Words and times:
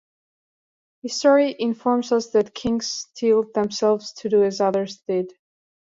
History 1.03 1.55
informs 1.59 2.11
us 2.11 2.31
that 2.31 2.55
kings 2.55 2.87
steeled 2.91 3.53
themselves 3.53 4.13
to 4.13 4.29
do 4.29 4.43
as 4.43 4.59
others 4.59 4.97
did. 5.07 5.31